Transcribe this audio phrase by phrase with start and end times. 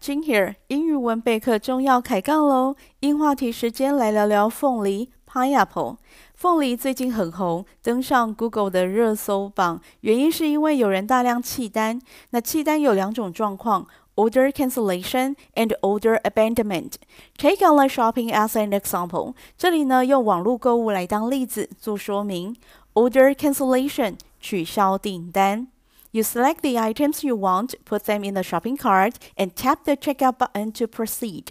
[0.00, 2.74] Jin here，英语文备课中要开杠喽！
[3.00, 5.98] 英话题时间来聊聊凤梨 （pineapple）。
[6.34, 12.00] 凤梨最近很红，登上 Google 的热搜榜，原因是因为有人大量弃单。
[12.30, 16.92] 那弃单有两种状况：order cancellation and order abandonment。
[17.36, 22.56] Take online shopping as an example，这里呢用网络购物来当例子做说明。
[22.94, 25.68] Order cancellation，取消订单。
[26.11, 30.37] You select the items you want, put them in the shopping cart, and tap the checkout
[30.37, 31.47] button to proceed.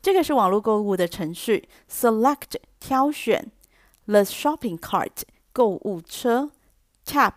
[0.00, 1.68] 这个是网络购物的程序。
[1.90, 3.50] Select 挑选，
[4.06, 6.50] the shopping cart 购物车，
[7.04, 7.34] tap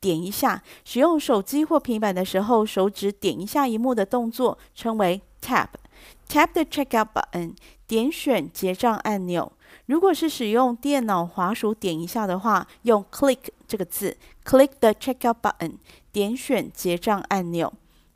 [0.00, 0.62] 点一下。
[0.84, 9.52] 使用手机或平板的时候，手指点一下萤幕的动作称为 tap。Tap the checkout button 点选结账按钮。
[9.90, 15.78] 如果是使用电脑滑鼠点一下的话，用 click 这个字，click the checkout button，
[16.12, 17.72] 点选结账按钮。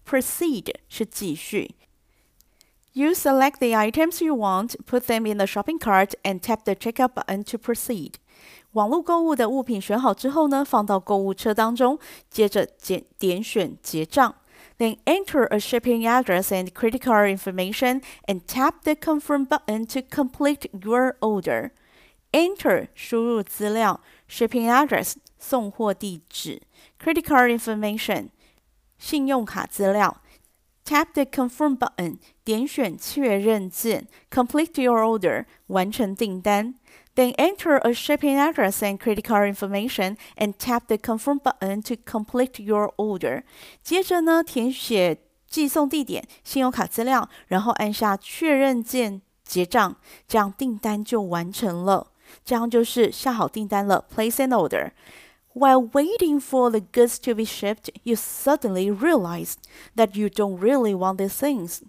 [0.08, 1.74] Proceed 是继续。
[2.92, 7.10] You select the items you want, put them in the shopping cart, and tap the checkout
[7.14, 8.14] button to proceed。
[8.72, 14.34] 网络购物的物品选好之后呢，放到购物车当中，接着点点选结账。
[14.78, 20.02] Then enter a shipping address and credit card information and tap the confirm button to
[20.02, 21.72] complete your order.
[22.32, 26.62] Enter 输入资料，shipping address 送货地址，
[27.02, 28.28] credit card information
[28.98, 30.22] 信用卡资料。
[30.84, 36.74] Tap the confirm button 点选确认键，complete your order 完成订单。
[37.14, 42.62] Then enter a shipping address and credit card information and tap the confirm button to complete
[42.62, 43.42] your order。
[43.82, 52.12] 接着呢，填写寄送地点、信用卡资料，然后按下确认键结账，这样订单就完成了。
[52.44, 54.92] 这样就是下好订单了，place an order。
[55.54, 59.56] While waiting for the goods to be shipped, you suddenly realize
[59.96, 61.82] that you don't really want these things.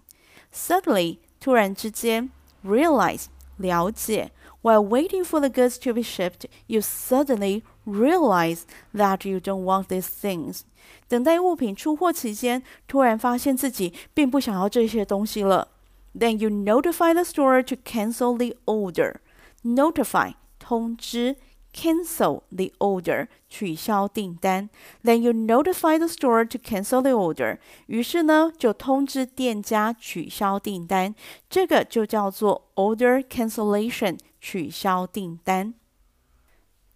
[0.52, 2.30] Suddenly，突然之间，
[2.64, 3.26] realize
[3.58, 4.32] 了解。
[4.62, 8.62] While waiting for the goods to be shipped, you suddenly realize
[8.94, 10.62] that you don't want these things.
[11.08, 15.68] 等待物品出货期间，突然发现自己并不想要这些东西了。
[16.14, 19.16] Then you notify the store to cancel the order.
[19.64, 21.36] Notify 通知。
[21.76, 24.68] Cancel the order，取消订单。
[25.02, 27.58] Then you notify the store to cancel the order。
[27.86, 31.14] 于是呢，就通知店家取消订单。
[31.48, 35.72] 这个就叫做 order cancellation，取消订单。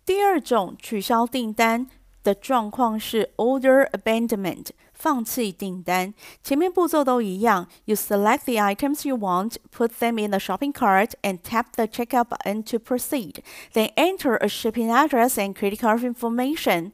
[0.05, 1.89] 第二种取消订单
[2.23, 4.67] 的状况是 order abandonment。
[5.01, 7.69] 放弃订单，前面步骤都一样。
[7.85, 12.29] You select the items you want, put them in the shopping cart, and tap the checkout
[12.29, 13.43] button to proceed.
[13.75, 16.93] Then enter a shipping address and credit card information.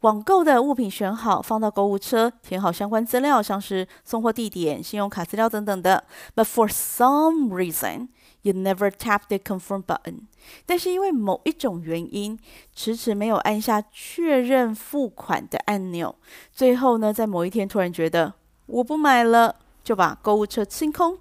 [0.00, 6.04] 网购的物品选好，放到购物车，填好相关资料，像是送货地点、信用卡资料等等的。
[6.34, 8.08] But for some reason,
[8.45, 10.27] You never tap the confirm button，
[10.67, 12.37] 但是因为某一种原因，
[12.75, 16.15] 迟迟没有按下确认付款的按钮。
[16.51, 18.31] 最后呢，在某一天突然觉得
[18.67, 21.17] 我不买了，就把购物车清空。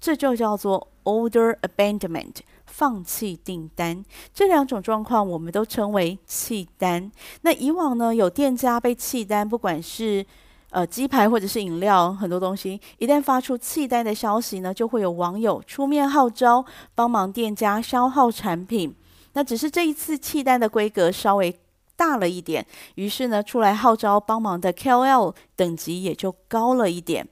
[0.00, 4.02] 这就叫做 order abandonment，放弃订单。
[4.32, 7.12] 这两种状况我们都称为弃单。
[7.42, 10.24] 那以往呢，有店家被弃单，不管是
[10.70, 16.64] 呃，鸡排或者是饮料，很多东西一旦发出弃单的消息呢，就会有网友出面号召，
[16.94, 18.94] 帮忙店家消耗产品。
[19.32, 21.58] 那只是这一次弃单的规格稍微
[21.96, 22.64] 大了一点，
[22.94, 27.28] 于是呢，出来号召帮忙的 KOL 等级也就高了一点。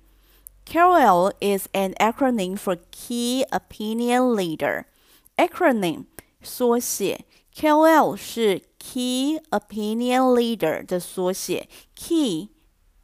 [0.66, 4.84] KOL is an acronym for Key Opinion Leader。
[5.36, 6.04] acronym
[6.42, 7.24] 缩写
[7.54, 12.48] ，KOL 是 Key Opinion Leader 的缩写，Key。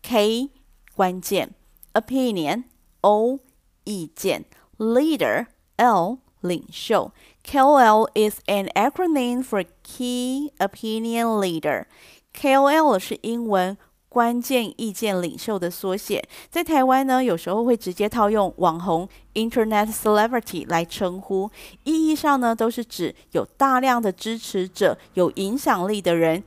[0.03, 0.49] K
[0.95, 1.53] 关键，
[1.93, 2.63] opinion
[3.01, 3.39] O
[3.83, 4.45] 意见，
[4.77, 5.47] leader
[5.77, 7.11] L 领袖，
[7.45, 13.77] KOL is an acronym for Key Opinion Leader。KOL 是英文
[14.07, 21.51] 关键意见领袖的缩写，在台湾呢，有时候会直接套用网红 Internet Celebrity 来称呼，
[21.83, 26.43] 意义上呢，都是指有大量的支持者、有影响力的人。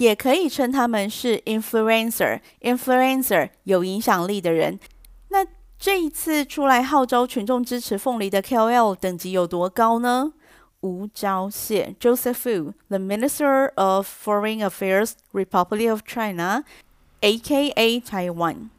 [0.00, 4.80] 也可以称他们是 influencer，influencer 有影响力的人。
[5.28, 5.46] 那
[5.78, 10.32] 这一次出来号召群众支持凤梨的 KOL 等级有多高呢？
[10.80, 18.00] 吴钊燮 Joseph Wu，the Minister of Foreign Affairs, Republic of China，A.K.A.
[18.00, 18.70] Taiwan，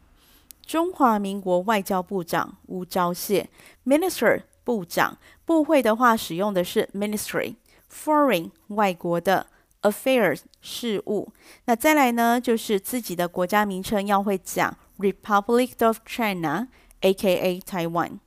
[0.65, 3.45] 中华民国外交部长吴钊燮
[3.85, 9.45] ，Minister 部长，部会的话使用的是 Ministry，Foreign 外国的。
[9.81, 11.29] Affairs 事务，
[11.65, 16.67] 那再来呢，就是自己的国家名称要会讲，Republic of China
[17.01, 18.19] aka Taiwan.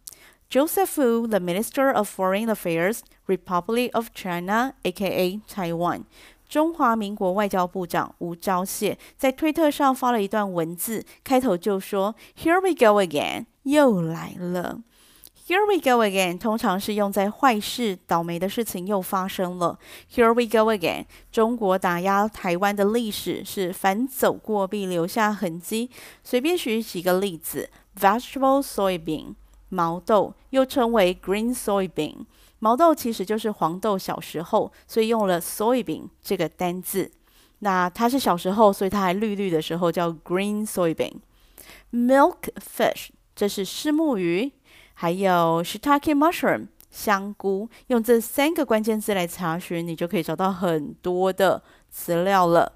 [0.51, 6.03] Joseph Wu, the Minister of Foreign Affairs, Republic of China, aka Taiwan.
[6.49, 14.81] 中华民国外交部长吴钊燮在推特上发了一段文字，开头就说：“Here we go again，又来了。
[15.47, 19.79] ”“Here we go again” 通常是用在坏事、倒霉的事情又发生了。
[20.11, 25.91] “Here we go again”，中国打压台湾的历史是反走过必留下痕迹。
[26.23, 27.69] 随便举几个例子
[28.01, 29.35] ：Vegetable soybean，
[29.69, 32.25] 毛豆，又称为 green soybean。
[32.59, 37.13] 毛豆其实就是黄豆小时候，所以用了 soybean 这个单字。
[37.59, 41.17] 那它是小时候，所以它还绿绿的时候叫 green soybean。
[41.93, 44.53] Milk fish 这是虱目鱼，
[44.95, 47.69] 还有 shiitake mushroom 香菇。
[47.89, 52.73] 用这三个关键字来查询，你就可以找到很多的资料了。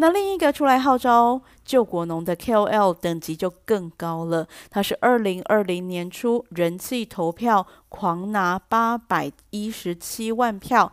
[0.00, 10.92] 那另一个出来号召救国农的 KOL 等级就更高了，他是二零二零年初人气投票狂拿八百一十七万票，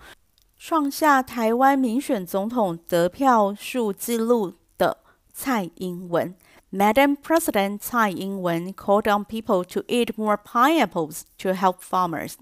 [0.57, 4.97] 创下台湾民选总统得票数纪录的
[5.31, 6.33] 蔡英文。
[6.70, 12.34] Madam President 蔡英文 called on people to eat more pineapples to help farmers.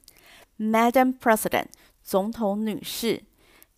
[0.57, 1.69] Madam President
[2.03, 3.23] 总统女士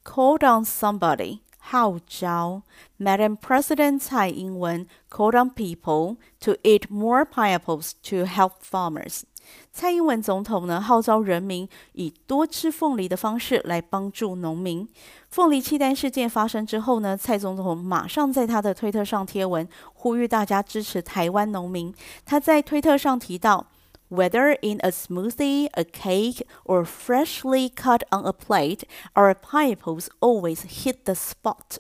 [0.05, 2.63] called on somebody 号召，
[2.99, 9.23] Madam President 蔡英文 called on people to eat more pineapples to help farmers。
[9.72, 14.88] 蔡英文总统呢，号召人民以多吃凤梨的方式来帮助农民。
[15.30, 21.94] 凤梨弃单事件发生之后呢，蔡总统马上在他的推特上贴文，呼吁大家支持台湾农民。
[22.26, 23.68] 他在推特上提到。
[24.08, 28.84] Whether in a smoothie, a cake, or freshly cut on a plate,
[29.16, 31.80] our pineapples always hit the spot.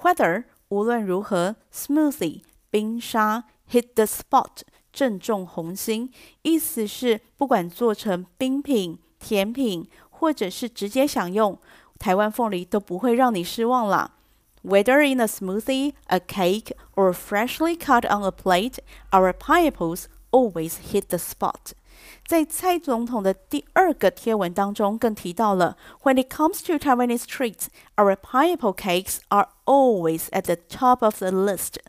[0.00, 4.60] Whether 无论如何，smoothie 冰沙 hit the spot
[4.95, 6.11] 正中红心，
[6.41, 11.57] 意思是不管做成冰品、甜品，或者是直接享用，
[11.97, 14.11] 台湾凤梨都不会让你失望啦。
[14.63, 18.77] Whether in a smoothie, a cake, or freshly cut on a plate,
[19.11, 21.73] our pineapples Always hit the spot。
[22.25, 27.65] 在蔡总统的第二个贴文当中，更提到了 When it comes to Taiwanese treats,
[27.97, 31.79] our pineapple cakes are always at the top of the list.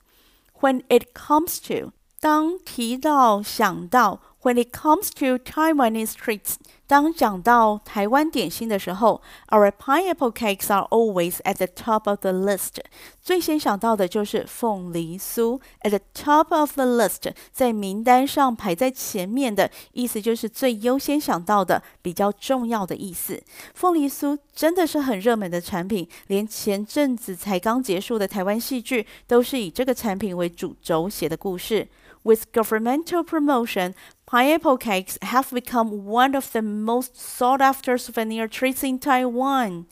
[0.61, 4.21] When it comes to， 当提到想到。
[4.43, 6.57] When it comes to Taiwanese treats，
[6.87, 12.77] 当讲到台湾点心的时候，our pineapple cakes are always at the top of the list。
[13.23, 23.43] 最先想到的就是凤梨酥，at the top of the list，在名单上排在前面的意思就是最优先想到的，比较重要的意思。
[23.75, 31.89] 凤梨酥真的是很热门的产品，连前阵子才刚结束的台湾戏剧都是以这个产品为主轴写的故事。
[32.25, 33.95] With governmental promotion,
[34.27, 39.87] pineapple cakes have become one of the most sought-after souvenir treats in Taiwan.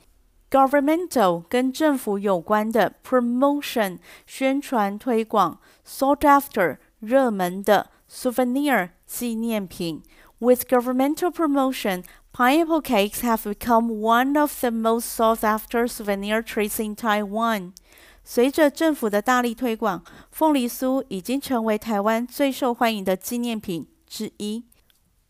[0.50, 10.02] Governmental 跟政府有关的 promotion 宣传推广，sought-after 热门的 souvenir 纪念品。
[10.40, 12.02] With governmental promotion,
[12.32, 17.72] pineapple cakes have become one of the most sought-after souvenir treats in Taiwan.
[18.24, 24.64] 随着政府的大力推广，凤梨酥已经成为台湾最受欢迎的纪念品之一。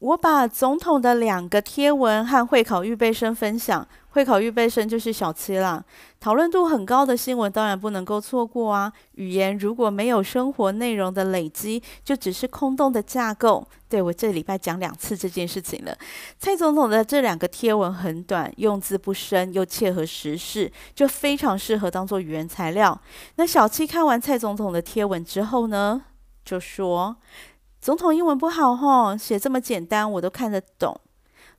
[0.05, 3.87] 我把总统的两个贴文和会考预备生分享。
[4.09, 5.83] 会考预备生就是小七啦，
[6.21, 8.89] 讨论度很高的新闻当然不能够错过啊。
[9.15, 13.67] 语言如果没有生活内容的累积，就只是空洞的架构。
[13.89, 15.93] 对，我这礼拜讲两次这件事情了。
[16.39, 22.97] 蔡总统的这两个贴文很短，用字不深，又切合时事，就非常适合当做语言材料。
[23.35, 26.01] 那小七看完蔡总统的贴文之后呢，
[26.45, 27.17] 就说
[27.85, 30.99] ：“总统英文不好吼，写这么简单我都看得懂。”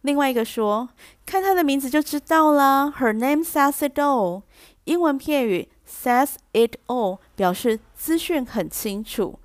[0.02, 0.88] 另外一个说，
[1.25, 2.92] 看他的名字就知道了。
[2.99, 4.42] Her name says it all。
[4.87, 9.38] 英文片语 says it all 表示资讯很清楚。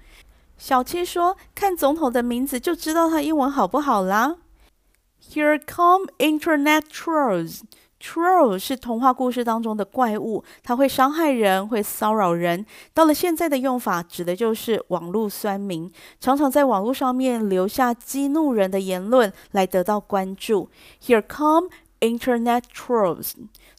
[0.57, 4.37] 小七说，看总统的名字就知道他英文好不好啦。
[5.23, 7.61] Here come internet trolls。
[8.01, 12.65] Troll 是童话故事当中的怪物，它会伤害人，会骚扰人。
[12.93, 20.69] 到了现在的用法，指的就是网络酸民，常常在网络上面留下激怒人的言论来得到关注。
[21.01, 21.69] Here come
[22.01, 23.31] Internet trolls。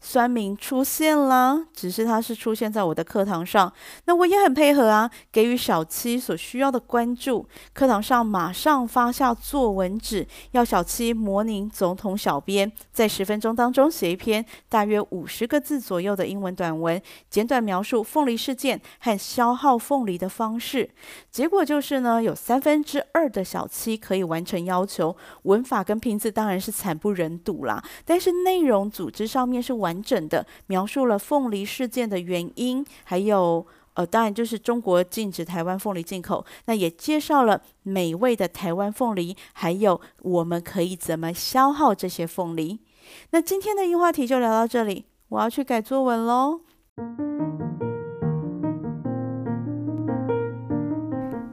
[0.05, 3.73] 酸民出现啦，只是它是出现在我的课堂上，
[4.07, 7.47] 那我也很配合啊，给予小七所需要的关注。
[7.73, 17.01] 课堂上马上发下作文纸，要小七模拟总统小编，在十分钟当中写一篇大约五十个字左右的英文短文，
[17.31, 20.91] 简短描述凤梨事件和消耗凤梨的方式。
[21.31, 27.81] 结果就是呢，有三分之二的小七可以完成要求，文法跟拼字当然是惨不忍睹啦，
[28.13, 30.03] 但是内容组织上面是完。
[30.03, 36.45] 整的描述了凤梨事件的原因，还有呃，当然就是中国禁止台湾凤梨进口。
[36.67, 42.81] 那也介绍了美味的台湾凤梨，还有我们可以怎么消耗这些凤梨。
[43.31, 46.61] 那今天的英话题就聊到这里，我要去改作文喽。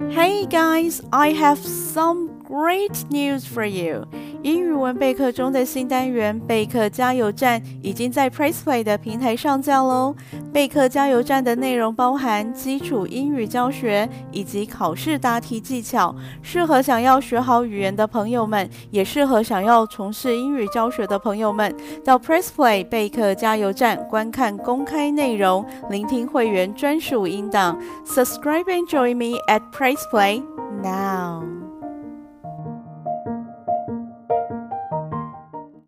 [0.09, 4.03] Hey guys, I have some great news for you.
[4.41, 10.15] 英语文备课中的新单元备课加油站已经在 PressPlay 的平台上架喽。
[10.51, 27.77] 备课加油站的内容包含基础英语教学以及考试答题技巧，适合想要学好语言的朋友们，也适合想要从事英语教学的朋友们，到 PressPlay 备课加油站观看公开内容，聆听会员专属音档。
[28.07, 30.41] Subscribe and join me at PressPlay
[30.81, 31.58] now.